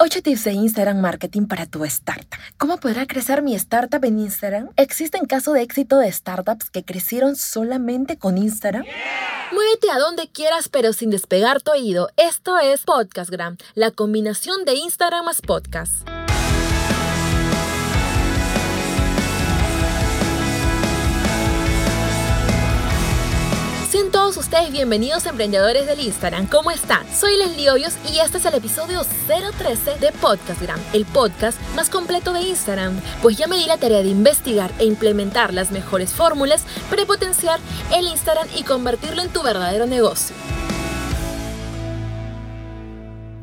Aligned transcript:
8 0.00 0.22
tips 0.22 0.44
de 0.44 0.52
Instagram 0.52 1.00
Marketing 1.00 1.46
para 1.48 1.66
tu 1.66 1.84
startup. 1.84 2.38
¿Cómo 2.56 2.76
podrá 2.78 3.04
crecer 3.08 3.42
mi 3.42 3.56
startup 3.56 4.04
en 4.04 4.20
Instagram? 4.20 4.70
¿Existen 4.76 5.26
casos 5.26 5.54
de 5.54 5.62
éxito 5.62 5.98
de 5.98 6.12
startups 6.12 6.70
que 6.70 6.84
crecieron 6.84 7.34
solamente 7.34 8.16
con 8.16 8.38
Instagram? 8.38 8.84
Muévete 9.50 9.90
a 9.90 9.98
donde 9.98 10.28
quieras 10.28 10.68
pero 10.68 10.92
sin 10.92 11.10
despegar 11.10 11.62
tu 11.62 11.72
oído. 11.72 12.10
Esto 12.16 12.60
es 12.60 12.82
Podcastgram, 12.82 13.56
la 13.74 13.90
combinación 13.90 14.64
de 14.64 14.74
Instagram 14.74 15.24
más 15.24 15.40
podcast. 15.40 16.08
Todos 24.06 24.36
ustedes 24.36 24.70
bienvenidos 24.70 25.26
emprendedores 25.26 25.84
del 25.86 25.98
Instagram. 26.00 26.46
¿Cómo 26.46 26.70
están? 26.70 27.04
Soy 27.12 27.36
Leslie 27.36 27.68
Hoyos 27.68 27.96
y 28.10 28.20
este 28.20 28.38
es 28.38 28.46
el 28.46 28.54
episodio 28.54 29.02
013 29.26 29.98
de 29.98 30.12
Podcastgram, 30.12 30.78
el 30.92 31.04
podcast 31.04 31.60
más 31.74 31.90
completo 31.90 32.32
de 32.32 32.42
Instagram. 32.42 32.98
Pues 33.20 33.36
ya 33.36 33.48
me 33.48 33.58
di 33.58 33.66
la 33.66 33.76
tarea 33.76 34.02
de 34.02 34.08
investigar 34.08 34.70
e 34.78 34.84
implementar 34.84 35.52
las 35.52 35.72
mejores 35.72 36.12
fórmulas 36.12 36.64
para 36.88 37.04
potenciar 37.06 37.58
el 37.92 38.06
Instagram 38.06 38.46
y 38.56 38.62
convertirlo 38.62 39.20
en 39.20 39.30
tu 39.30 39.42
verdadero 39.42 39.86
negocio. 39.86 40.36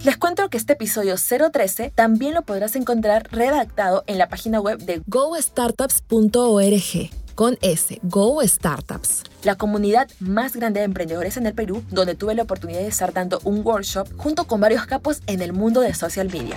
Les 0.03 0.17
cuento 0.17 0.49
que 0.49 0.57
este 0.57 0.73
episodio 0.73 1.15
013 1.17 1.91
también 1.93 2.33
lo 2.33 2.43
podrás 2.43 2.75
encontrar 2.75 3.27
redactado 3.31 4.03
en 4.07 4.17
la 4.17 4.29
página 4.29 4.61
web 4.61 4.79
de 4.79 5.03
gostartups.org 5.05 7.24
con 7.35 7.57
S, 7.61 7.99
Go 8.03 8.41
Startups. 8.41 9.23
La 9.43 9.55
comunidad 9.55 10.09
más 10.19 10.55
grande 10.55 10.79
de 10.79 10.85
emprendedores 10.85 11.37
en 11.37 11.45
el 11.45 11.53
Perú, 11.53 11.83
donde 11.91 12.15
tuve 12.15 12.33
la 12.33 12.43
oportunidad 12.43 12.79
de 12.79 12.87
estar 12.87 13.13
dando 13.13 13.39
un 13.43 13.61
workshop 13.63 14.07
junto 14.17 14.45
con 14.45 14.61
varios 14.61 14.85
capos 14.85 15.21
en 15.27 15.41
el 15.41 15.53
mundo 15.53 15.81
de 15.81 15.93
social 15.93 16.31
media. 16.31 16.55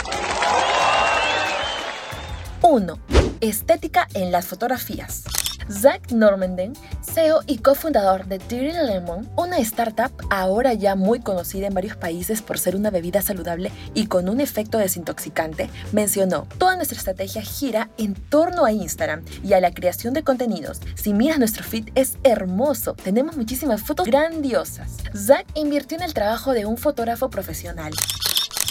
1. 2.62 2.98
Estética 3.40 4.08
en 4.14 4.32
las 4.32 4.46
fotografías. 4.46 5.22
Zach 5.70 6.10
Normanden, 6.10 6.72
CEO 7.02 7.42
y 7.46 7.58
cofundador 7.58 8.26
de 8.26 8.38
Dirty 8.38 8.72
Lemon, 8.72 9.28
una 9.36 9.58
startup 9.58 10.10
ahora 10.30 10.72
ya 10.72 10.96
muy 10.96 11.20
conocida 11.20 11.66
en 11.66 11.74
varios 11.74 11.96
países 11.96 12.42
por 12.42 12.58
ser 12.58 12.74
una 12.74 12.90
bebida 12.90 13.22
saludable 13.22 13.70
y 13.94 14.06
con 14.06 14.28
un 14.28 14.40
efecto 14.40 14.78
desintoxicante, 14.78 15.68
mencionó, 15.92 16.48
toda 16.58 16.76
nuestra 16.76 16.98
estrategia 16.98 17.42
gira 17.42 17.90
en 17.98 18.14
torno 18.14 18.64
a 18.64 18.72
Instagram 18.72 19.24
y 19.44 19.52
a 19.52 19.60
la 19.60 19.72
creación 19.72 20.14
de 20.14 20.24
contenidos. 20.24 20.80
Si 20.94 21.12
miras 21.12 21.38
nuestro 21.38 21.62
feed 21.64 21.90
es 21.94 22.16
hermoso, 22.24 22.94
tenemos 22.94 23.36
muchísimas 23.36 23.82
fotos 23.82 24.06
grandiosas. 24.06 24.96
Zach 25.14 25.46
invirtió 25.54 25.98
en 25.98 26.02
el 26.02 26.14
trabajo 26.14 26.54
de 26.54 26.64
un 26.64 26.78
fotógrafo 26.78 27.30
profesional 27.30 27.92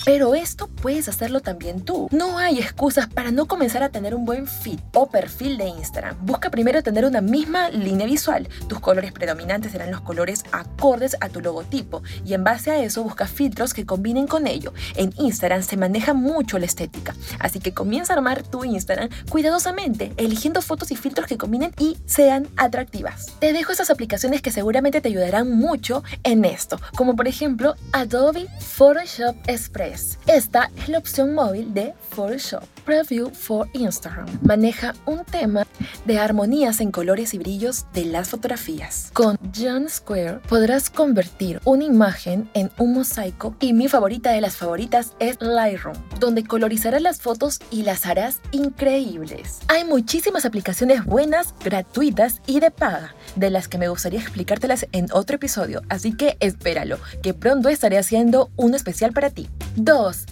pero 0.08 0.36
esto 0.36 0.70
puedes 0.70 1.10
hacerlo 1.10 1.42
también 1.42 1.82
tú. 1.82 2.08
No 2.12 2.38
hay 2.38 2.60
excusas 2.60 3.08
para 3.08 3.30
no 3.30 3.46
comenzar 3.46 3.84
a 3.84 3.90
tener 3.90 4.16
un 4.16 4.24
buen 4.24 4.48
feed 4.48 4.80
o 4.94 5.10
perfil 5.10 5.58
de 5.58 5.68
Instagram. 5.68 6.16
Busca 6.26 6.50
primero 6.50 6.82
tener 6.82 7.04
una 7.04 7.20
misma 7.20 7.70
línea 7.72 8.08
visual. 8.08 8.48
Tus 8.70 8.80
colores 8.80 9.12
predominantes 9.12 9.74
serán 9.74 9.92
los 9.92 10.00
colores 10.00 10.46
acordes 10.54 11.18
a 11.20 11.28
tu 11.28 11.42
logotipo 11.42 12.04
y 12.24 12.36
en 12.36 12.46
base 12.46 12.72
a 12.72 12.82
eso 12.82 13.04
busca 13.04 13.28
filtros 13.28 13.74
que 13.74 13.86
combinen 13.86 14.28
con 14.28 14.48
ello. 14.48 14.74
En 14.96 15.14
Instagram 15.18 15.62
se 15.62 15.76
maneja 15.76 16.14
mucho 16.14 16.58
la 16.58 16.68
estética, 16.68 17.14
así 17.40 17.60
que 17.60 17.74
comienza 17.74 18.14
a 18.14 18.16
armar 18.16 18.44
tu 18.44 18.64
Instagram 18.64 19.10
cuidadosamente, 19.30 20.14
eligiendo 20.16 20.62
fotos 20.62 20.90
y 20.92 20.96
filtros 20.96 21.28
que 21.28 21.38
combinen 21.38 21.74
y 21.78 21.98
sean 22.06 22.48
atractivas. 22.56 23.34
Te 23.42 23.52
dejo 23.52 23.74
esas 23.74 23.90
aplicaciones 23.90 24.42
que 24.42 24.52
seguramente 24.52 25.02
te 25.02 25.10
ayudarán 25.10 25.52
mucho 25.52 26.02
en 26.24 26.46
esto, 26.46 26.80
como 26.96 27.18
por 27.18 27.28
ejemplo 27.28 27.76
Adobe 27.92 28.48
Photoshop 28.62 29.36
Express 29.48 29.97
esta 30.28 30.70
es 30.78 30.90
la 30.90 30.98
opción 30.98 31.34
móvil 31.34 31.74
de 31.74 31.94
Photoshop 32.10 32.64
Preview 32.86 33.30
for 33.32 33.68
Instagram. 33.74 34.28
Maneja 34.44 34.94
un 35.06 35.26
tema 35.26 35.66
de 36.06 36.20
armonías 36.20 36.80
en 36.80 36.92
colores 36.92 37.34
y 37.34 37.38
brillos 37.38 37.86
de 37.94 38.06
las 38.06 38.30
fotografías. 38.30 39.10
Con 39.14 39.38
John 39.56 39.90
Square 39.90 40.40
podrás 40.48 40.90
convertir 40.90 41.60
una 41.66 41.84
imagen 41.84 42.50
en 42.54 42.72
un 42.78 42.94
mosaico 42.94 43.56
y 43.60 43.74
mi 43.74 43.88
favorita 43.88 44.32
de 44.32 44.42
las 44.42 44.56
favoritas 44.56 45.14
es 45.20 45.38
Lightroom, 45.42 45.98
donde 46.20 46.46
colorizarás 46.46 47.02
las 47.02 47.20
fotos 47.20 47.60
y 47.72 47.84
las 47.84 48.06
harás 48.06 48.40
increíbles. 48.52 49.60
Hay 49.68 49.84
muchísimas 49.84 50.46
aplicaciones 50.46 51.04
buenas, 51.04 51.54
gratuitas 51.64 52.42
y 52.48 52.60
de 52.60 52.72
paga, 52.72 53.16
de 53.36 53.50
las 53.50 53.68
que 53.68 53.78
me 53.78 53.90
gustaría 53.90 54.20
explicártelas 54.20 54.88
en 54.92 55.08
otro 55.12 55.36
episodio, 55.36 55.82
así 55.90 56.16
que 56.16 56.38
espéralo, 56.40 57.00
que 57.22 57.34
pronto 57.34 57.70
estaré 57.70 57.98
haciendo 57.98 58.50
un 58.56 58.76
especial 58.76 59.12
para 59.12 59.30
ti. 59.30 59.50
2. 59.88 60.26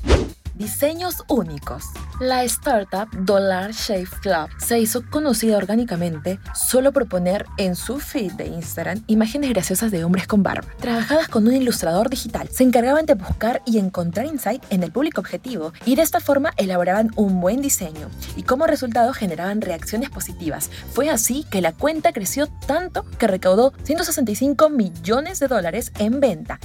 Diseños 0.56 1.24
únicos. 1.30 1.86
La 2.20 2.44
startup 2.44 3.08
Dollar 3.24 3.72
Shave 3.72 4.10
Club 4.22 4.50
se 4.58 4.80
hizo 4.80 5.10
conocida 5.10 5.56
orgánicamente 5.56 6.42
solo 6.54 6.92
por 6.92 7.08
poner 7.08 7.46
en 7.58 7.78
su 7.78 8.00
feed 8.02 8.34
de 8.34 8.48
Instagram 8.48 9.02
imágenes 9.08 9.52
graciosas 9.52 9.92
de 9.92 10.04
hombres 10.04 10.28
con 10.28 10.44
barba. 10.44 10.68
Trabajadas 10.82 11.30
con 11.30 11.48
un 11.48 11.54
ilustrador 11.54 12.10
digital, 12.10 12.50
se 12.50 12.64
encargaban 12.64 13.06
de 13.06 13.14
buscar 13.14 13.62
y 13.66 13.78
encontrar 13.78 14.26
insight 14.26 14.62
en 14.72 14.84
el 14.84 14.92
público 14.92 15.22
objetivo 15.22 15.72
y 15.86 15.96
de 15.96 16.02
esta 16.02 16.20
forma 16.20 16.52
elaboraban 16.58 17.12
un 17.16 17.40
buen 17.40 17.62
diseño 17.62 18.10
y 18.36 18.44
como 18.44 18.68
resultado 18.68 19.14
generaban 19.14 19.62
reacciones 19.62 20.10
positivas. 20.10 20.70
Fue 20.92 21.10
así 21.10 21.46
que 21.50 21.62
la 21.62 21.72
cuenta 21.72 22.12
creció 22.12 22.48
tanto 22.68 23.06
que 23.18 23.28
recaudó 23.28 23.72
165 23.84 24.70
millones 24.70 25.40
de 25.40 25.48
dólares 25.48 25.94
en 25.98 26.20
venta 26.20 26.60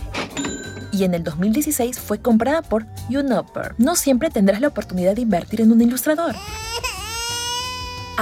y 0.93 1.05
en 1.05 1.15
el 1.15 1.25
2016 1.25 1.99
fue 1.99 2.19
comprada 2.19 2.63
por 2.63 2.87
YouNumber. 3.09 3.75
No 3.79 3.97
siempre 3.97 4.31
tendrás 4.31 4.61
la 4.61 4.69
oportunidad 4.69 5.15
de 5.15 5.23
invertir 5.23 5.61
en 5.61 5.73
un 5.73 5.81
ilustrador. 5.81 6.35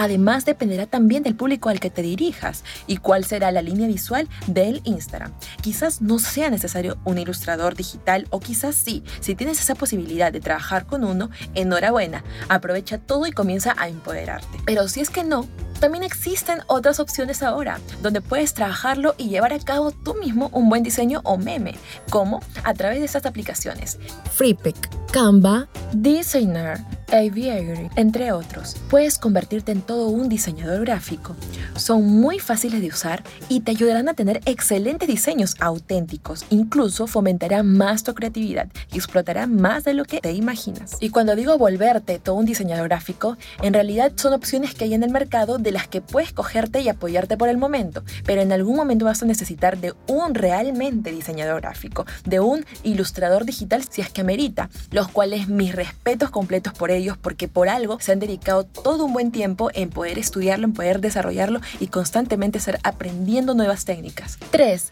Además, 0.00 0.44
dependerá 0.44 0.86
también 0.86 1.24
del 1.24 1.34
público 1.34 1.70
al 1.70 1.80
que 1.80 1.90
te 1.90 2.02
dirijas 2.02 2.62
y 2.86 2.98
cuál 2.98 3.24
será 3.24 3.50
la 3.50 3.62
línea 3.62 3.88
visual 3.88 4.28
del 4.46 4.80
Instagram. 4.84 5.32
Quizás 5.60 6.00
no 6.00 6.20
sea 6.20 6.50
necesario 6.50 6.98
un 7.04 7.18
ilustrador 7.18 7.74
digital 7.74 8.28
o 8.30 8.38
quizás 8.38 8.76
sí. 8.76 9.02
Si 9.18 9.34
tienes 9.34 9.60
esa 9.60 9.74
posibilidad 9.74 10.30
de 10.30 10.38
trabajar 10.38 10.86
con 10.86 11.02
uno, 11.02 11.30
enhorabuena. 11.56 12.22
Aprovecha 12.48 12.98
todo 12.98 13.26
y 13.26 13.32
comienza 13.32 13.74
a 13.76 13.88
empoderarte. 13.88 14.58
Pero 14.64 14.86
si 14.86 15.00
es 15.00 15.10
que 15.10 15.24
no, 15.24 15.48
también 15.80 16.04
existen 16.04 16.60
otras 16.68 17.00
opciones 17.00 17.42
ahora, 17.42 17.80
donde 18.00 18.20
puedes 18.20 18.54
trabajarlo 18.54 19.16
y 19.18 19.30
llevar 19.30 19.52
a 19.52 19.58
cabo 19.58 19.90
tú 19.90 20.14
mismo 20.14 20.48
un 20.52 20.68
buen 20.68 20.84
diseño 20.84 21.22
o 21.24 21.38
meme, 21.38 21.74
como 22.08 22.40
a 22.62 22.72
través 22.72 23.00
de 23.00 23.06
estas 23.06 23.26
aplicaciones. 23.26 23.98
FreePic, 24.30 25.10
Canva, 25.10 25.68
Designer, 25.92 26.78
Aviary, 27.10 27.90
entre 27.96 28.32
otros. 28.32 28.76
Puedes 28.90 29.18
convertirte 29.18 29.72
en 29.72 29.80
todo 29.80 30.08
un 30.08 30.28
diseñador 30.28 30.80
gráfico. 30.82 31.34
Son 31.76 32.04
muy 32.04 32.38
fáciles 32.38 32.80
de 32.80 32.88
usar 32.88 33.22
y 33.48 33.60
te 33.60 33.70
ayudarán 33.70 34.08
a 34.08 34.14
tener 34.14 34.40
excelentes 34.44 35.08
diseños 35.08 35.56
auténticos. 35.58 36.44
Incluso 36.50 37.06
fomentará 37.06 37.62
más 37.62 38.04
tu 38.04 38.14
creatividad 38.14 38.68
y 38.92 38.96
explotará 38.96 39.46
más 39.46 39.84
de 39.84 39.94
lo 39.94 40.04
que 40.04 40.20
te 40.20 40.32
imaginas. 40.32 40.96
Y 41.00 41.10
cuando 41.10 41.34
digo 41.34 41.56
volverte 41.56 42.18
todo 42.18 42.34
un 42.34 42.44
diseñador 42.44 42.88
gráfico, 42.88 43.36
en 43.62 43.72
realidad 43.72 44.12
son 44.16 44.34
opciones 44.34 44.74
que 44.74 44.84
hay 44.84 44.94
en 44.94 45.02
el 45.02 45.10
mercado 45.10 45.58
de 45.58 45.72
las 45.72 45.88
que 45.88 46.00
puedes 46.00 46.32
cogerte 46.32 46.80
y 46.80 46.88
apoyarte 46.88 47.36
por 47.36 47.48
el 47.48 47.56
momento, 47.56 48.02
pero 48.26 48.42
en 48.42 48.52
algún 48.52 48.76
momento 48.76 49.06
vas 49.06 49.22
a 49.22 49.26
necesitar 49.26 49.78
de 49.78 49.94
un 50.06 50.34
realmente 50.34 51.10
diseñador 51.10 51.62
gráfico, 51.62 52.04
de 52.24 52.40
un 52.40 52.66
ilustrador 52.82 53.44
digital 53.44 53.84
si 53.88 54.02
es 54.02 54.10
que 54.10 54.20
amerita, 54.20 54.68
los 54.90 55.08
cuales 55.08 55.48
mis 55.48 55.74
respetos 55.74 56.30
completos 56.30 56.72
por 56.74 56.90
ellos 56.90 56.97
ellos 56.98 57.16
porque 57.16 57.48
por 57.48 57.68
algo 57.68 57.98
se 58.00 58.12
han 58.12 58.20
dedicado 58.20 58.64
todo 58.64 59.04
un 59.04 59.12
buen 59.12 59.32
tiempo 59.32 59.70
en 59.74 59.90
poder 59.90 60.18
estudiarlo, 60.18 60.66
en 60.66 60.72
poder 60.72 61.00
desarrollarlo 61.00 61.60
y 61.80 61.88
constantemente 61.88 62.58
estar 62.58 62.78
aprendiendo 62.82 63.54
nuevas 63.54 63.84
técnicas. 63.84 64.38
3. 64.50 64.90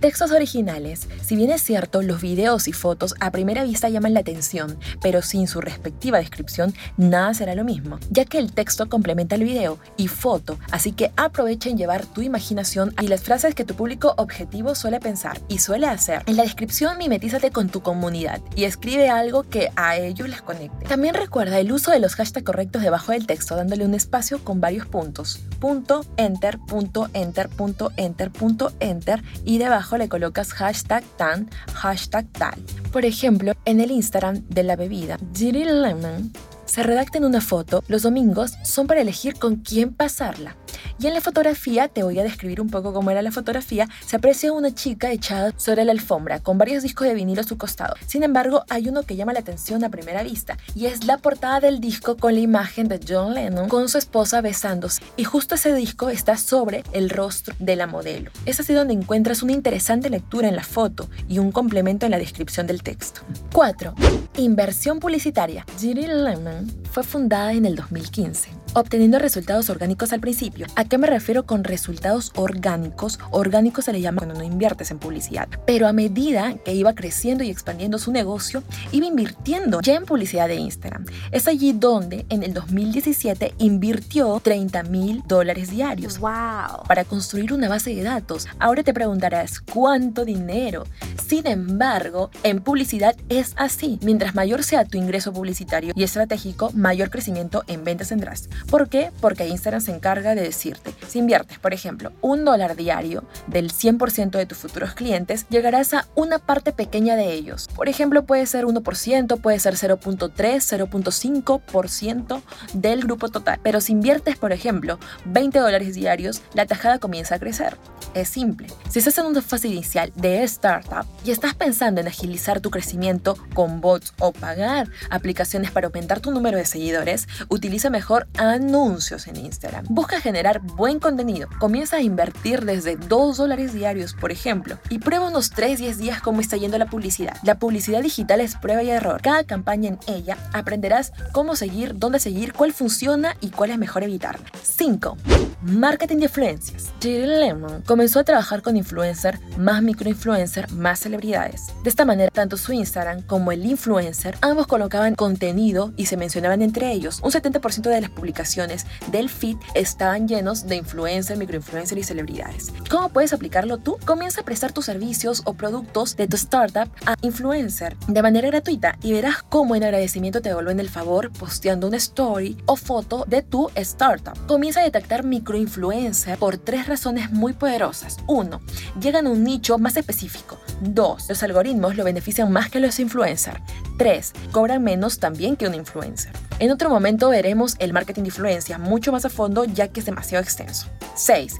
Textos 0.00 0.30
originales. 0.30 1.08
Si 1.22 1.34
bien 1.34 1.50
es 1.50 1.62
cierto, 1.62 2.02
los 2.02 2.20
videos 2.20 2.68
y 2.68 2.72
fotos 2.72 3.14
a 3.20 3.32
primera 3.32 3.64
vista 3.64 3.88
llaman 3.88 4.14
la 4.14 4.20
atención, 4.20 4.78
pero 5.02 5.22
sin 5.22 5.48
su 5.48 5.60
respectiva 5.60 6.18
descripción, 6.18 6.72
nada 6.96 7.34
será 7.34 7.56
lo 7.56 7.64
mismo, 7.64 7.98
ya 8.10 8.24
que 8.24 8.38
el 8.38 8.52
texto 8.52 8.88
complementa 8.88 9.34
el 9.34 9.42
video 9.42 9.78
y 9.96 10.06
foto, 10.06 10.58
así 10.70 10.92
que 10.92 11.10
aprovecha 11.16 11.68
en 11.68 11.78
llevar 11.78 12.06
tu 12.06 12.22
imaginación 12.22 12.94
y 13.02 13.08
las 13.08 13.22
frases 13.22 13.56
que 13.56 13.64
tu 13.64 13.74
público 13.74 14.14
objetivo 14.18 14.76
suele 14.76 15.00
pensar 15.00 15.40
y 15.48 15.58
suele 15.58 15.86
hacer. 15.86 16.22
En 16.26 16.36
la 16.36 16.44
descripción 16.44 16.96
mimetízate 16.98 17.50
con 17.50 17.68
tu 17.68 17.82
comunidad 17.82 18.40
y 18.54 18.64
escribe 18.64 19.08
algo 19.08 19.42
que 19.42 19.70
a 19.74 19.96
ellos 19.96 20.28
les 20.28 20.42
conecte. 20.42 20.86
También 20.86 21.14
recuerda 21.14 21.47
el 21.56 21.72
uso 21.72 21.90
de 21.90 22.00
los 22.00 22.14
hashtags 22.14 22.44
correctos 22.44 22.82
debajo 22.82 23.12
del 23.12 23.26
texto, 23.26 23.56
dándole 23.56 23.84
un 23.84 23.94
espacio 23.94 24.42
con 24.44 24.60
varios 24.60 24.86
puntos. 24.86 25.40
Punto, 25.60 26.04
enter, 26.16 26.58
punto, 26.58 27.08
enter, 27.14 27.48
punto, 27.48 27.92
enter, 27.96 28.30
punto, 28.30 28.72
enter 28.80 29.22
y 29.44 29.58
debajo 29.58 29.96
le 29.96 30.08
colocas 30.08 30.52
hashtag 30.52 31.04
tan, 31.16 31.48
hashtag 31.74 32.26
tal. 32.32 32.60
Por 32.92 33.04
ejemplo, 33.04 33.54
en 33.64 33.80
el 33.80 33.90
Instagram 33.90 34.42
de 34.48 34.62
la 34.62 34.76
bebida, 34.76 35.18
Lemon, 35.38 36.32
se 36.64 36.82
redacta 36.82 37.18
en 37.18 37.24
una 37.24 37.40
foto, 37.40 37.82
los 37.88 38.02
domingos 38.02 38.52
son 38.62 38.86
para 38.86 39.00
elegir 39.00 39.38
con 39.38 39.56
quién 39.56 39.94
pasarla. 39.94 40.56
Y 40.98 41.06
en 41.06 41.14
la 41.14 41.20
fotografía, 41.20 41.88
te 41.88 42.02
voy 42.02 42.18
a 42.18 42.24
describir 42.24 42.60
un 42.60 42.70
poco 42.70 42.92
cómo 42.92 43.10
era 43.10 43.22
la 43.22 43.32
fotografía, 43.32 43.88
se 44.06 44.16
aprecia 44.16 44.52
una 44.52 44.74
chica 44.74 45.10
echada 45.12 45.52
sobre 45.56 45.84
la 45.84 45.92
alfombra 45.92 46.40
con 46.40 46.58
varios 46.58 46.82
discos 46.82 47.06
de 47.06 47.14
vinilo 47.14 47.40
a 47.40 47.44
su 47.44 47.58
costado. 47.58 47.94
Sin 48.06 48.22
embargo, 48.22 48.64
hay 48.68 48.88
uno 48.88 49.02
que 49.02 49.16
llama 49.16 49.32
la 49.32 49.40
atención 49.40 49.84
a 49.84 49.90
primera 49.90 50.22
vista 50.22 50.56
y 50.74 50.86
es 50.86 51.04
la 51.04 51.18
portada 51.18 51.60
del 51.60 51.80
disco 51.80 52.16
con 52.16 52.34
la 52.34 52.40
imagen 52.40 52.88
de 52.88 53.00
John 53.06 53.34
Lennon 53.34 53.68
con 53.68 53.88
su 53.88 53.98
esposa 53.98 54.40
besándose. 54.40 55.02
Y 55.16 55.24
justo 55.24 55.54
ese 55.54 55.74
disco 55.74 56.08
está 56.08 56.36
sobre 56.36 56.84
el 56.92 57.10
rostro 57.10 57.54
de 57.58 57.76
la 57.76 57.86
modelo. 57.86 58.30
Es 58.46 58.60
así 58.60 58.72
donde 58.72 58.94
encuentras 58.94 59.42
una 59.42 59.52
interesante 59.52 60.10
lectura 60.10 60.48
en 60.48 60.56
la 60.56 60.64
foto 60.64 61.08
y 61.28 61.38
un 61.38 61.52
complemento 61.52 62.06
en 62.06 62.12
la 62.12 62.18
descripción 62.18 62.66
del 62.66 62.82
texto. 62.82 63.22
4. 63.52 63.94
Inversión 64.36 65.00
publicitaria. 65.00 65.64
Ginny 65.78 66.06
Lemon 66.06 66.70
fue 66.90 67.02
fundada 67.02 67.52
en 67.52 67.66
el 67.66 67.76
2015 67.76 68.57
obteniendo 68.74 69.18
resultados 69.18 69.70
orgánicos 69.70 70.12
al 70.12 70.20
principio. 70.20 70.66
¿A 70.76 70.84
qué 70.84 70.98
me 70.98 71.06
refiero 71.06 71.46
con 71.46 71.64
resultados 71.64 72.32
orgánicos? 72.36 73.18
Orgánicos 73.30 73.84
se 73.86 73.92
le 73.92 74.00
llama 74.00 74.18
cuando 74.18 74.34
no 74.34 74.44
inviertes 74.44 74.90
en 74.90 74.98
publicidad. 74.98 75.48
Pero 75.66 75.86
a 75.86 75.92
medida 75.92 76.54
que 76.64 76.74
iba 76.74 76.94
creciendo 76.94 77.44
y 77.44 77.50
expandiendo 77.50 77.98
su 77.98 78.12
negocio, 78.12 78.62
iba 78.92 79.06
invirtiendo 79.06 79.80
ya 79.80 79.94
en 79.94 80.04
publicidad 80.04 80.48
de 80.48 80.56
Instagram. 80.56 81.04
Es 81.30 81.48
allí 81.48 81.72
donde 81.72 82.26
en 82.28 82.42
el 82.42 82.54
2017 82.54 83.54
invirtió 83.58 84.40
30 84.42 84.82
mil 84.84 85.22
dólares 85.26 85.70
diarios. 85.70 86.18
¡Wow! 86.18 86.84
Para 86.86 87.04
construir 87.04 87.52
una 87.52 87.68
base 87.68 87.94
de 87.94 88.02
datos. 88.02 88.46
Ahora 88.58 88.82
te 88.82 88.94
preguntarás, 88.94 89.60
¿cuánto 89.60 90.24
dinero? 90.24 90.84
Sin 91.26 91.46
embargo, 91.46 92.30
en 92.42 92.60
publicidad 92.60 93.14
es 93.28 93.52
así. 93.56 93.98
Mientras 94.02 94.34
mayor 94.34 94.62
sea 94.62 94.84
tu 94.84 94.96
ingreso 94.98 95.32
publicitario 95.32 95.92
y 95.94 96.02
estratégico, 96.02 96.70
mayor 96.72 97.10
crecimiento 97.10 97.64
en 97.66 97.84
ventas 97.84 98.08
tendrás. 98.08 98.48
¿Por 98.70 98.88
qué? 98.88 99.10
Porque 99.20 99.46
Instagram 99.46 99.80
se 99.80 99.92
encarga 99.92 100.34
de 100.34 100.42
decirte, 100.42 100.94
si 101.06 101.18
inviertes, 101.18 101.58
por 101.58 101.74
ejemplo, 101.74 102.12
un 102.20 102.44
dólar 102.44 102.76
diario 102.76 103.24
del 103.46 103.72
100% 103.72 104.30
de 104.30 104.46
tus 104.46 104.58
futuros 104.58 104.94
clientes, 104.94 105.46
llegarás 105.48 105.94
a 105.94 106.06
una 106.14 106.38
parte 106.38 106.72
pequeña 106.72 107.16
de 107.16 107.32
ellos. 107.32 107.68
Por 107.74 107.88
ejemplo, 107.88 108.24
puede 108.24 108.46
ser 108.46 108.64
1%, 108.64 109.40
puede 109.40 109.58
ser 109.58 109.74
0.3, 109.74 110.32
0.5% 110.34 112.42
del 112.74 113.02
grupo 113.02 113.28
total. 113.28 113.60
Pero 113.62 113.80
si 113.80 113.92
inviertes, 113.92 114.36
por 114.36 114.52
ejemplo, 114.52 114.98
20 115.26 115.58
dólares 115.58 115.94
diarios, 115.94 116.42
la 116.54 116.66
tajada 116.66 116.98
comienza 116.98 117.36
a 117.36 117.38
crecer. 117.38 117.76
Simple. 118.24 118.68
Si 118.88 118.98
estás 118.98 119.18
en 119.18 119.26
una 119.26 119.42
fase 119.42 119.68
inicial 119.68 120.12
de 120.14 120.42
startup 120.44 121.06
y 121.24 121.30
estás 121.30 121.54
pensando 121.54 122.00
en 122.00 122.08
agilizar 122.08 122.60
tu 122.60 122.70
crecimiento 122.70 123.36
con 123.54 123.80
bots 123.80 124.12
o 124.18 124.32
pagar 124.32 124.88
aplicaciones 125.10 125.70
para 125.70 125.86
aumentar 125.86 126.20
tu 126.20 126.30
número 126.30 126.58
de 126.58 126.66
seguidores, 126.66 127.28
utiliza 127.48 127.90
mejor 127.90 128.28
anuncios 128.36 129.26
en 129.26 129.36
Instagram. 129.36 129.86
Busca 129.88 130.20
generar 130.20 130.60
buen 130.60 130.98
contenido. 131.00 131.48
Comienza 131.58 131.96
a 131.96 132.02
invertir 132.02 132.64
desde 132.64 132.96
2 132.96 133.36
dólares 133.36 133.72
diarios, 133.72 134.14
por 134.14 134.32
ejemplo, 134.32 134.78
y 134.88 134.98
prueba 134.98 135.28
unos 135.28 135.52
3-10 135.52 135.94
días 135.96 136.22
cómo 136.22 136.40
está 136.40 136.56
yendo 136.56 136.78
la 136.78 136.86
publicidad. 136.86 137.36
La 137.42 137.58
publicidad 137.58 138.02
digital 138.02 138.40
es 138.40 138.56
prueba 138.56 138.82
y 138.82 138.90
error. 138.90 139.20
Cada 139.22 139.44
campaña 139.44 139.88
en 139.88 139.98
ella 140.06 140.36
aprenderás 140.52 141.12
cómo 141.32 141.56
seguir, 141.56 141.98
dónde 141.98 142.20
seguir, 142.20 142.52
cuál 142.52 142.72
funciona 142.72 143.36
y 143.40 143.50
cuál 143.50 143.70
es 143.70 143.78
mejor 143.78 144.02
evitar. 144.02 144.38
5. 144.62 145.16
Marketing 145.62 146.18
de 146.18 146.24
influencias. 146.24 146.92
Lemon 147.02 147.82
comenzó 147.82 148.07
a 148.16 148.24
trabajar 148.24 148.62
con 148.62 148.76
influencer, 148.76 149.38
más 149.58 149.82
microinfluencer, 149.82 150.70
más 150.72 151.00
celebridades. 151.00 151.66
De 151.82 151.90
esta 151.90 152.04
manera, 152.04 152.30
tanto 152.30 152.56
su 152.56 152.72
Instagram 152.72 153.22
como 153.22 153.52
el 153.52 153.66
influencer, 153.66 154.36
ambos 154.40 154.66
colocaban 154.66 155.14
contenido 155.14 155.92
y 155.96 156.06
se 156.06 156.16
mencionaban 156.16 156.62
entre 156.62 156.92
ellos. 156.92 157.20
Un 157.22 157.30
70% 157.30 157.82
de 157.82 158.00
las 158.00 158.10
publicaciones 158.10 158.86
del 159.10 159.28
feed 159.28 159.56
estaban 159.74 160.28
llenos 160.28 160.66
de 160.66 160.76
influencer, 160.76 161.36
microinfluencer 161.36 161.98
y 161.98 162.02
celebridades. 162.02 162.72
¿Cómo 162.88 163.10
puedes 163.10 163.32
aplicarlo 163.32 163.78
tú? 163.78 163.98
Comienza 164.06 164.40
a 164.40 164.44
prestar 164.44 164.72
tus 164.72 164.86
servicios 164.86 165.42
o 165.44 165.54
productos 165.54 166.16
de 166.16 166.28
tu 166.28 166.36
startup 166.36 166.90
a 167.04 167.16
influencer 167.22 167.96
de 168.06 168.22
manera 168.22 168.48
gratuita 168.48 168.96
y 169.02 169.12
verás 169.12 169.42
cómo 169.42 169.76
en 169.76 169.84
agradecimiento 169.84 170.40
te 170.40 170.48
devuelven 170.50 170.80
el 170.80 170.88
favor 170.88 171.30
posteando 171.32 171.88
una 171.88 171.96
story 171.96 172.56
o 172.66 172.76
foto 172.76 173.24
de 173.26 173.42
tu 173.42 173.70
startup. 173.74 174.38
Comienza 174.46 174.80
a 174.80 174.84
detectar 174.84 175.24
microinfluencer 175.24 176.38
por 176.38 176.56
tres 176.58 176.86
razones 176.86 177.30
muy 177.32 177.52
poderosas. 177.52 177.87
Uno, 178.26 178.60
Llegan 179.00 179.26
a 179.26 179.30
un 179.30 179.44
nicho 179.44 179.78
más 179.78 179.96
específico. 179.96 180.58
2. 180.80 181.28
Los 181.28 181.42
algoritmos 181.42 181.96
lo 181.96 182.04
benefician 182.04 182.50
más 182.52 182.70
que 182.70 182.80
los 182.80 182.98
influencers. 182.98 183.60
3. 183.98 184.32
Cobran 184.52 184.82
menos 184.82 185.18
también 185.18 185.56
que 185.56 185.66
un 185.66 185.74
influencer. 185.74 186.32
En 186.58 186.70
otro 186.70 186.90
momento 186.90 187.28
veremos 187.28 187.76
el 187.78 187.92
marketing 187.92 188.22
de 188.22 188.28
influencia 188.28 188.78
mucho 188.78 189.12
más 189.12 189.24
a 189.24 189.30
fondo 189.30 189.64
ya 189.64 189.88
que 189.88 190.00
es 190.00 190.06
demasiado 190.06 190.42
extenso. 190.42 190.88
6. 191.14 191.54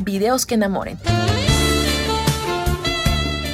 Videos 0.00 0.46
que 0.46 0.54
enamoren. 0.54 0.98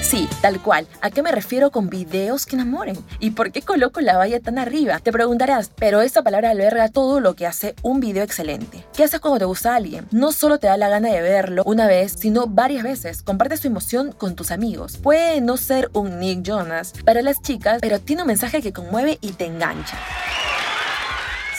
Sí, 0.04 0.28
tal 0.42 0.60
cual. 0.60 0.86
¿A 1.00 1.10
qué 1.10 1.22
me 1.22 1.32
refiero 1.32 1.70
con 1.70 1.88
videos 1.88 2.44
que 2.44 2.56
enamoren? 2.56 2.96
¿Y 3.20 3.30
por 3.30 3.50
qué 3.52 3.62
coloco 3.62 4.02
la 4.02 4.18
valla 4.18 4.38
tan 4.38 4.58
arriba? 4.58 4.98
Te 4.98 5.10
preguntarás, 5.10 5.70
pero 5.74 6.02
esta 6.02 6.22
palabra 6.22 6.50
alberga 6.50 6.90
todo 6.90 7.20
lo 7.20 7.34
que 7.34 7.46
hace 7.46 7.74
un 7.82 8.00
video 8.00 8.22
excelente. 8.22 8.84
¿Qué 8.94 9.04
haces 9.04 9.18
cuando 9.18 9.38
te 9.38 9.44
gusta 9.46 9.74
alguien? 9.74 10.06
No 10.10 10.30
solo 10.32 10.58
te 10.58 10.66
da 10.66 10.76
la 10.76 10.90
gana 10.90 11.08
de 11.08 11.22
verlo 11.22 11.62
una 11.64 11.86
vez, 11.86 12.14
sino 12.18 12.46
varias 12.46 12.84
veces. 12.84 13.22
Compartes 13.22 13.62
tu 13.62 13.68
emoción 13.68 14.12
con 14.12 14.36
tus 14.36 14.50
amigos. 14.50 14.98
Puede 14.98 15.40
no 15.40 15.56
ser 15.56 15.90
un 15.94 16.20
Nick 16.20 16.42
Jonas 16.42 16.92
para 17.04 17.22
las 17.22 17.40
chicas, 17.40 17.78
pero 17.80 17.98
tiene 17.98 18.22
un 18.22 18.28
mensaje 18.28 18.60
que 18.60 18.74
conmueve 18.74 19.16
y 19.22 19.32
te 19.32 19.46
engancha. 19.46 19.96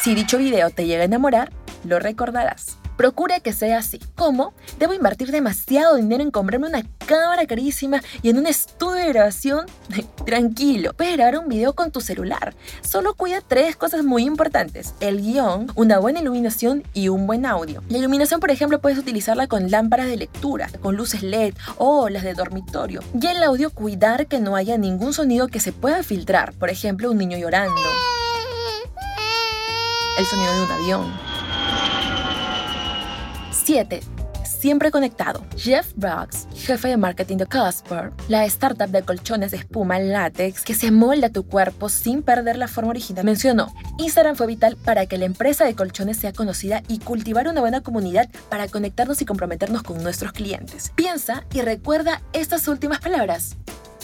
Si 0.01 0.13
dicho 0.13 0.37
video 0.37 0.69
te 0.69 0.85
llega 0.85 1.01
a 1.01 1.05
enamorar, 1.05 1.51
lo 1.83 1.97
recordarás. 1.97 2.77
Procure 2.97 3.41
que 3.41 3.53
sea 3.53 3.79
así. 3.79 3.99
¿Cómo? 4.15 4.53
Debo 4.79 4.93
invertir 4.93 5.31
demasiado 5.31 5.95
dinero 5.95 6.23
en 6.23 6.31
comprarme 6.31 6.67
una 6.67 6.83
cámara 7.05 7.45
carísima 7.45 8.01
y 8.21 8.29
en 8.29 8.37
un 8.37 8.47
estudio 8.47 9.03
de 9.03 9.09
grabación. 9.09 9.65
Tranquilo, 10.25 10.93
puedes 10.93 11.17
grabar 11.17 11.39
un 11.39 11.49
video 11.49 11.73
con 11.73 11.91
tu 11.91 12.01
celular. 12.01 12.55
Solo 12.81 13.13
cuida 13.13 13.41
tres 13.45 13.75
cosas 13.75 14.03
muy 14.03 14.23
importantes. 14.23 14.93
El 14.99 15.21
guion, 15.21 15.71
una 15.75 15.99
buena 15.99 16.21
iluminación 16.21 16.83
y 16.93 17.09
un 17.09 17.27
buen 17.27 17.45
audio. 17.45 17.83
La 17.89 17.97
iluminación, 17.97 18.39
por 18.39 18.51
ejemplo, 18.51 18.79
puedes 18.79 18.97
utilizarla 18.97 19.47
con 19.47 19.69
lámparas 19.69 20.07
de 20.07 20.17
lectura, 20.17 20.69
con 20.81 20.95
luces 20.95 21.23
LED 21.23 21.53
o 21.77 22.09
las 22.09 22.23
de 22.23 22.33
dormitorio. 22.33 23.01
Y 23.19 23.27
el 23.27 23.43
audio, 23.43 23.69
cuidar 23.69 24.27
que 24.27 24.39
no 24.39 24.55
haya 24.55 24.77
ningún 24.77 25.13
sonido 25.13 25.47
que 25.47 25.59
se 25.59 25.71
pueda 25.71 26.03
filtrar. 26.03 26.53
Por 26.53 26.69
ejemplo, 26.69 27.11
un 27.11 27.17
niño 27.17 27.37
llorando 27.37 27.75
el 30.17 30.25
sonido 30.25 30.53
de 30.53 30.61
un 30.61 30.71
avión. 30.71 31.24
7. 33.65 33.99
Siempre 34.43 34.91
conectado. 34.91 35.43
Jeff 35.57 35.91
Brooks, 35.95 36.47
jefe 36.55 36.87
de 36.87 36.97
marketing 36.97 37.37
de 37.37 37.47
Casper, 37.47 38.11
la 38.27 38.45
startup 38.45 38.89
de 38.89 39.01
colchones 39.01 39.49
de 39.51 39.57
espuma 39.57 39.97
látex 39.97 40.63
que 40.63 40.75
se 40.75 40.91
molda 40.91 41.27
a 41.27 41.29
tu 41.31 41.47
cuerpo 41.47 41.89
sin 41.89 42.21
perder 42.21 42.57
la 42.57 42.67
forma 42.67 42.91
original, 42.91 43.25
mencionó, 43.25 43.73
Instagram 43.97 44.35
fue 44.35 44.45
vital 44.45 44.77
para 44.77 45.07
que 45.07 45.17
la 45.17 45.25
empresa 45.25 45.65
de 45.65 45.73
colchones 45.73 46.17
sea 46.17 46.31
conocida 46.31 46.83
y 46.87 46.99
cultivar 46.99 47.47
una 47.47 47.61
buena 47.61 47.81
comunidad 47.81 48.29
para 48.49 48.67
conectarnos 48.67 49.19
y 49.23 49.25
comprometernos 49.25 49.81
con 49.81 50.03
nuestros 50.03 50.31
clientes. 50.31 50.91
Piensa 50.93 51.43
y 51.51 51.61
recuerda 51.61 52.21
estas 52.33 52.67
últimas 52.67 52.99
palabras 52.99 53.57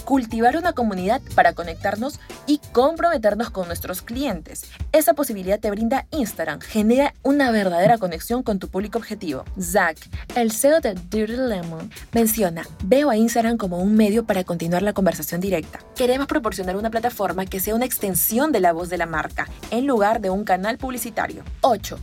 cultivar 0.04 0.58
una 0.58 0.74
comunidad 0.74 1.22
para 1.36 1.54
conectarnos 1.54 2.20
y 2.48 2.60
comprometernos 2.72 3.50
con 3.50 3.68
nuestros 3.68 4.02
clientes. 4.02 4.66
Esa 4.92 5.14
posibilidad 5.14 5.60
te 5.60 5.72
brinda 5.72 6.06
Instagram, 6.12 6.60
genera 6.62 7.14
una 7.24 7.52
verdadera 7.52 7.98
conexión 7.98 8.44
con 8.44 8.60
tu 8.60 8.68
público 8.68 8.98
objetivo. 8.98 9.46
Zach, 9.60 9.98
el 10.36 10.52
CEO 10.52 10.82
de 10.82 10.96
Dirty 10.96 11.38
Lemon, 11.38 11.92
menciona, 12.12 12.68
veo 12.84 13.10
a 13.10 13.18
Instagram 13.18 13.58
como 13.58 13.80
un 13.80 13.96
medio 13.96 14.26
para 14.26 14.44
continuar 14.44 14.82
la 14.82 14.94
conversación 14.94 15.42
directa. 15.42 15.80
Queremos 15.96 16.28
proporcionar 16.28 16.76
una 16.76 16.90
plataforma 16.90 17.46
que 17.46 17.60
sea 17.60 17.76
una 17.76 17.86
extensión 17.86 18.52
de 18.52 18.60
la 18.60 18.74
voz 18.74 18.90
de 18.90 18.98
la 18.98 19.06
marca, 19.06 19.48
en 19.70 19.88
lugar 19.88 20.22
de 20.22 20.30
un 20.30 20.44
canal 20.44 20.78
publicitario. 20.78 21.44
8. 21.62 21.98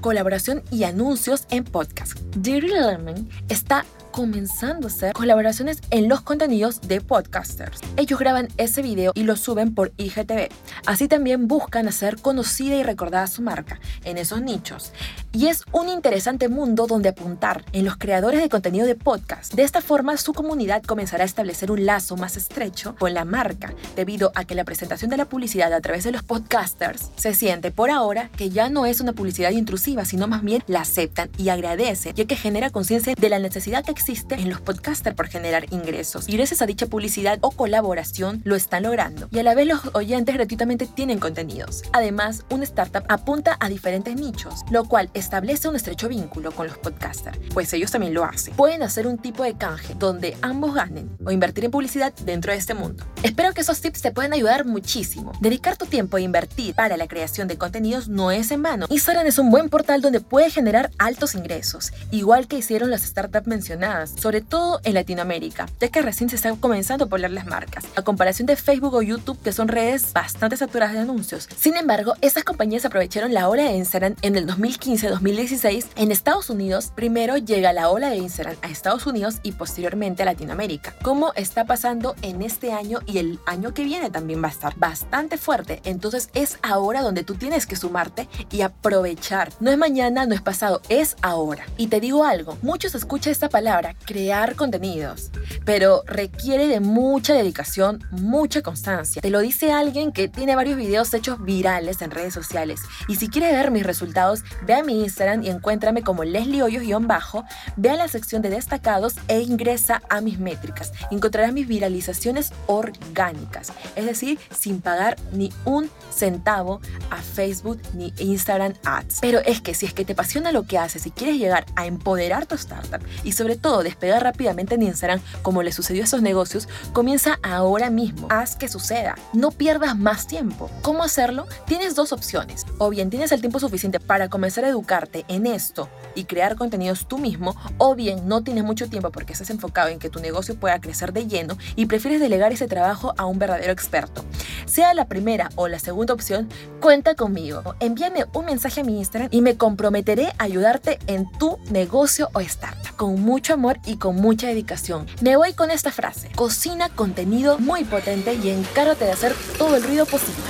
Colaboración 0.00 0.62
y 0.70 0.84
anuncios 0.84 1.46
en 1.50 1.64
podcast. 1.64 2.18
Dirty 2.36 2.68
Lemon 2.68 3.28
está 3.48 3.84
comenzando 4.10 4.86
a 4.86 4.90
hacer 4.90 5.12
colaboraciones 5.12 5.80
en 5.90 6.08
los 6.08 6.20
contenidos 6.20 6.80
de 6.82 7.00
podcasters. 7.44 7.80
Ellos 7.96 8.18
graban 8.18 8.48
ese 8.56 8.82
video 8.82 9.12
y 9.14 9.24
lo 9.24 9.36
suben 9.36 9.74
por 9.74 9.92
IGTV. 9.96 10.48
Así 10.86 11.08
también 11.08 11.46
buscan 11.46 11.88
hacer 11.88 12.20
conocida 12.20 12.76
y 12.76 12.82
recordada 12.82 13.26
su 13.26 13.42
marca 13.42 13.80
en 14.04 14.18
esos 14.18 14.40
nichos. 14.40 14.92
Y 15.32 15.48
es 15.48 15.64
un 15.72 15.88
interesante 15.88 16.48
mundo 16.48 16.86
donde 16.86 17.10
apuntar 17.10 17.64
en 17.72 17.84
los 17.84 17.96
creadores 17.96 18.40
de 18.40 18.48
contenido 18.48 18.86
de 18.86 18.94
podcast. 18.94 19.52
De 19.54 19.62
esta 19.62 19.80
forma, 19.80 20.16
su 20.16 20.32
comunidad 20.32 20.82
comenzará 20.82 21.24
a 21.24 21.26
establecer 21.26 21.70
un 21.70 21.84
lazo 21.86 22.16
más 22.16 22.36
estrecho 22.36 22.94
con 22.96 23.14
la 23.14 23.24
marca, 23.24 23.74
debido 23.96 24.32
a 24.34 24.44
que 24.44 24.54
la 24.54 24.64
presentación 24.64 25.10
de 25.10 25.16
la 25.16 25.24
publicidad 25.24 25.72
a 25.72 25.80
través 25.80 26.04
de 26.04 26.12
los 26.12 26.22
podcasters 26.22 27.10
se 27.16 27.34
siente 27.34 27.70
por 27.70 27.90
ahora 27.90 28.30
que 28.36 28.50
ya 28.50 28.68
no 28.68 28.86
es 28.86 29.00
una 29.00 29.12
publicidad 29.12 29.50
intrusiva, 29.50 30.04
sino 30.04 30.28
más 30.28 30.42
bien 30.42 30.62
la 30.66 30.80
aceptan 30.80 31.30
y 31.36 31.48
agradecen, 31.48 32.14
ya 32.14 32.24
que 32.24 32.36
genera 32.36 32.70
conciencia 32.70 33.14
de 33.14 33.28
la 33.28 33.38
necesidad 33.38 33.84
que 33.84 33.90
existe 33.90 34.36
en 34.36 34.48
los 34.48 34.60
podcasters 34.60 35.16
por 35.16 35.26
generar 35.26 35.66
ingresos. 35.72 36.28
Y 36.28 36.36
gracias 36.36 36.62
a 36.62 36.66
dicha 36.66 36.86
publicidad 36.86 37.33
o 37.42 37.50
colaboración 37.50 38.42
lo 38.44 38.56
están 38.56 38.84
logrando. 38.84 39.28
Y 39.30 39.38
a 39.38 39.42
la 39.42 39.54
vez 39.54 39.66
los 39.66 39.80
oyentes 39.94 40.34
gratuitamente 40.34 40.86
tienen 40.86 41.18
contenidos. 41.18 41.82
Además, 41.92 42.44
una 42.50 42.64
startup 42.64 43.04
apunta 43.08 43.56
a 43.60 43.68
diferentes 43.68 44.14
nichos, 44.16 44.60
lo 44.70 44.84
cual 44.84 45.10
establece 45.14 45.68
un 45.68 45.76
estrecho 45.76 46.08
vínculo 46.08 46.52
con 46.52 46.66
los 46.66 46.78
podcasters, 46.78 47.38
pues 47.52 47.72
ellos 47.72 47.90
también 47.90 48.14
lo 48.14 48.24
hacen. 48.24 48.54
Pueden 48.54 48.82
hacer 48.82 49.06
un 49.06 49.18
tipo 49.18 49.42
de 49.42 49.54
canje 49.54 49.94
donde 49.94 50.36
ambos 50.42 50.74
ganen 50.74 51.16
o 51.24 51.30
invertir 51.30 51.64
en 51.64 51.70
publicidad 51.70 52.12
dentro 52.24 52.52
de 52.52 52.58
este 52.58 52.74
mundo. 52.74 53.04
Espero 53.24 53.54
que 53.54 53.62
esos 53.62 53.80
tips 53.80 54.02
te 54.02 54.10
puedan 54.12 54.34
ayudar 54.34 54.66
muchísimo. 54.66 55.32
Dedicar 55.40 55.78
tu 55.78 55.86
tiempo 55.86 56.18
a 56.18 56.20
invertir 56.20 56.74
para 56.74 56.98
la 56.98 57.08
creación 57.08 57.48
de 57.48 57.56
contenidos 57.56 58.06
no 58.06 58.30
es 58.30 58.50
en 58.50 58.62
vano. 58.62 58.84
Instagram 58.90 59.26
es 59.26 59.38
un 59.38 59.50
buen 59.50 59.70
portal 59.70 60.02
donde 60.02 60.20
puedes 60.20 60.52
generar 60.52 60.90
altos 60.98 61.34
ingresos, 61.34 61.94
igual 62.10 62.48
que 62.48 62.58
hicieron 62.58 62.90
las 62.90 63.00
startups 63.00 63.46
mencionadas, 63.46 64.12
sobre 64.20 64.42
todo 64.42 64.78
en 64.84 64.92
Latinoamérica, 64.92 65.70
ya 65.80 65.88
que 65.88 66.02
recién 66.02 66.28
se 66.28 66.36
están 66.36 66.56
comenzando 66.56 67.06
a 67.06 67.08
poblar 67.08 67.30
las 67.30 67.46
marcas, 67.46 67.86
a 67.96 68.02
comparación 68.02 68.44
de 68.44 68.56
Facebook 68.56 68.92
o 68.92 69.00
YouTube, 69.00 69.40
que 69.40 69.52
son 69.52 69.68
redes 69.68 70.12
bastante 70.12 70.58
saturadas 70.58 70.92
de 70.92 71.00
anuncios. 71.00 71.48
Sin 71.56 71.78
embargo, 71.78 72.16
estas 72.20 72.44
compañías 72.44 72.84
aprovecharon 72.84 73.32
la 73.32 73.48
ola 73.48 73.62
de 73.62 73.72
Instagram 73.72 74.16
en 74.20 74.36
el 74.36 74.46
2015-2016. 74.46 75.86
En 75.96 76.12
Estados 76.12 76.50
Unidos, 76.50 76.92
primero 76.94 77.38
llega 77.38 77.72
la 77.72 77.88
ola 77.88 78.10
de 78.10 78.16
Instagram 78.16 78.56
a 78.60 78.68
Estados 78.68 79.06
Unidos 79.06 79.36
y 79.42 79.52
posteriormente 79.52 80.24
a 80.24 80.26
Latinoamérica. 80.26 80.94
¿Cómo 81.00 81.32
está 81.36 81.64
pasando 81.64 82.16
en 82.20 82.42
este 82.42 82.70
año 82.70 82.98
y 83.13 83.13
el 83.18 83.38
año 83.46 83.74
que 83.74 83.84
viene 83.84 84.10
también 84.10 84.42
va 84.42 84.48
a 84.48 84.52
estar 84.52 84.76
bastante 84.76 85.38
fuerte. 85.38 85.80
Entonces 85.84 86.30
es 86.34 86.58
ahora 86.62 87.02
donde 87.02 87.24
tú 87.24 87.34
tienes 87.34 87.66
que 87.66 87.76
sumarte 87.76 88.28
y 88.50 88.62
aprovechar. 88.62 89.52
No 89.60 89.70
es 89.70 89.78
mañana, 89.78 90.26
no 90.26 90.34
es 90.34 90.42
pasado, 90.42 90.80
es 90.88 91.16
ahora. 91.22 91.64
Y 91.76 91.88
te 91.88 92.00
digo 92.00 92.24
algo, 92.24 92.58
muchos 92.62 92.94
escuchan 92.94 93.32
esta 93.32 93.48
palabra, 93.48 93.94
crear 94.04 94.54
contenidos, 94.56 95.30
pero 95.64 96.02
requiere 96.06 96.66
de 96.66 96.80
mucha 96.80 97.34
dedicación, 97.34 98.04
mucha 98.10 98.62
constancia. 98.62 99.22
Te 99.22 99.30
lo 99.30 99.40
dice 99.40 99.72
alguien 99.72 100.12
que 100.12 100.28
tiene 100.28 100.56
varios 100.56 100.76
videos 100.76 101.12
hechos 101.14 101.42
virales 101.42 102.02
en 102.02 102.10
redes 102.10 102.34
sociales. 102.34 102.80
Y 103.08 103.16
si 103.16 103.28
quieres 103.28 103.52
ver 103.52 103.70
mis 103.70 103.84
resultados, 103.84 104.44
ve 104.66 104.74
a 104.74 104.82
mi 104.82 105.02
Instagram 105.02 105.42
y 105.42 105.50
encuéntrame 105.50 106.02
como 106.02 106.24
Leslie 106.24 106.62
Hoyos-bajo, 106.62 107.44
ve 107.76 107.90
a 107.90 107.96
la 107.96 108.08
sección 108.08 108.42
de 108.42 108.50
destacados 108.50 109.14
e 109.28 109.40
ingresa 109.40 110.02
a 110.08 110.20
mis 110.20 110.38
métricas. 110.38 110.92
Encontrarás 111.10 111.52
mis 111.52 111.66
viralizaciones 111.66 112.52
orgánicas, 112.66 113.72
es 113.96 114.06
decir, 114.06 114.38
sin 114.56 114.80
pagar 114.80 115.16
ni 115.32 115.52
un 115.64 115.90
centavo 116.12 116.80
a 117.10 117.16
Facebook 117.16 117.80
ni 117.94 118.12
Instagram 118.18 118.74
Ads. 118.84 119.18
Pero 119.20 119.40
es 119.40 119.60
que 119.60 119.74
si 119.74 119.86
es 119.86 119.94
que 119.94 120.04
te 120.04 120.12
apasiona 120.12 120.52
lo 120.52 120.64
que 120.64 120.78
haces 120.78 121.06
y 121.06 121.10
quieres 121.10 121.36
llegar 121.36 121.66
a 121.76 121.86
empoderar 121.86 122.46
tu 122.46 122.54
startup 122.54 123.00
y 123.22 123.32
sobre 123.32 123.56
todo 123.56 123.82
despegar 123.82 124.22
rápidamente 124.22 124.74
en 124.74 124.82
Instagram, 124.82 125.20
como 125.42 125.53
le 125.62 125.72
sucedió 125.72 126.02
a 126.02 126.06
esos 126.06 126.22
negocios, 126.22 126.68
comienza 126.92 127.38
ahora 127.42 127.90
mismo. 127.90 128.26
Haz 128.30 128.56
que 128.56 128.68
suceda. 128.68 129.16
No 129.32 129.50
pierdas 129.50 129.96
más 129.96 130.26
tiempo. 130.26 130.70
¿Cómo 130.82 131.02
hacerlo? 131.02 131.46
Tienes 131.66 131.94
dos 131.94 132.12
opciones. 132.12 132.66
O 132.78 132.90
bien 132.90 133.10
tienes 133.10 133.32
el 133.32 133.40
tiempo 133.40 133.60
suficiente 133.60 134.00
para 134.00 134.28
comenzar 134.28 134.64
a 134.64 134.68
educarte 134.68 135.24
en 135.28 135.46
esto 135.46 135.88
y 136.14 136.24
crear 136.24 136.56
contenidos 136.56 137.06
tú 137.08 137.18
mismo, 137.18 137.56
o 137.78 137.94
bien 137.94 138.28
no 138.28 138.42
tienes 138.42 138.64
mucho 138.64 138.88
tiempo 138.88 139.10
porque 139.10 139.32
estás 139.32 139.50
enfocado 139.50 139.88
en 139.88 139.98
que 139.98 140.10
tu 140.10 140.20
negocio 140.20 140.54
pueda 140.54 140.80
crecer 140.80 141.12
de 141.12 141.26
lleno 141.26 141.56
y 141.76 141.86
prefieres 141.86 142.20
delegar 142.20 142.52
ese 142.52 142.68
trabajo 142.68 143.14
a 143.16 143.26
un 143.26 143.38
verdadero 143.38 143.72
experto. 143.72 144.24
Sea 144.66 144.94
la 144.94 145.06
primera 145.06 145.50
o 145.56 145.68
la 145.68 145.78
segunda 145.78 146.14
opción, 146.14 146.48
cuenta 146.80 147.14
conmigo. 147.14 147.74
Envíame 147.80 148.24
un 148.34 148.46
mensaje 148.46 148.80
a 148.80 148.84
mi 148.84 148.98
Instagram 148.98 149.28
y 149.30 149.40
me 149.40 149.56
comprometeré 149.56 150.32
a 150.38 150.44
ayudarte 150.44 150.98
en 151.06 151.30
tu 151.32 151.58
negocio 151.70 152.30
o 152.32 152.40
startup 152.40 152.96
con 152.96 153.20
mucho 153.20 153.54
amor 153.54 153.78
y 153.84 153.96
con 153.96 154.16
mucha 154.16 154.46
dedicación. 154.46 155.06
Me 155.20 155.36
voy 155.36 155.52
con 155.52 155.70
esta 155.70 155.90
frase. 155.90 156.30
Cocina 156.34 156.88
contenido 156.88 157.58
muy 157.58 157.84
potente 157.84 158.34
y 158.34 158.50
encárgate 158.50 159.04
de 159.04 159.12
hacer 159.12 159.34
todo 159.58 159.76
el 159.76 159.82
ruido 159.82 160.06
posible. 160.06 160.42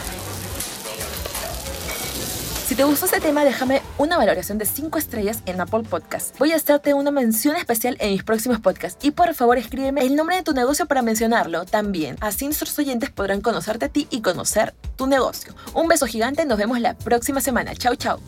Si 2.67 2.75
te 2.75 2.85
gustó 2.85 3.05
este 3.05 3.21
tema, 3.21 3.45
déjame 3.45 3.83
una 3.99 4.17
valoración 4.17 4.57
de 4.57 4.65
5 4.65 4.97
estrellas 4.97 5.43
en 5.45 5.61
Apple 5.61 5.83
Podcast. 5.83 6.39
Voy 6.39 6.53
a 6.53 6.57
hacerte 6.57 6.95
una 6.95 7.11
mención 7.11 7.57
especial 7.57 7.99
en 8.01 8.13
mis 8.13 8.23
próximos 8.23 8.59
podcasts. 8.59 9.05
Y 9.05 9.11
por 9.11 9.35
favor, 9.35 9.59
escríbeme 9.59 10.01
el 10.01 10.17
nombre 10.17 10.37
de 10.37 10.43
tu 10.43 10.55
negocio 10.55 10.87
para 10.87 11.03
mencionarlo 11.03 11.67
también. 11.67 12.17
Así 12.23 12.47
nuestros 12.47 12.79
oyentes 12.79 13.11
podrán 13.11 13.43
conocerte 13.43 13.85
a 13.85 13.89
ti 13.91 14.09
y 14.11 14.23
conocer 14.23 14.75
tu 14.97 15.07
negocio. 15.07 15.55
Un 15.75 15.89
beso 15.89 16.07
gigante, 16.07 16.47
nos 16.47 16.57
vemos 16.57 16.81
la 16.81 16.95
próxima 16.95 17.43
semana. 17.43 17.75
Chau, 17.75 17.97
chau. 17.97 18.19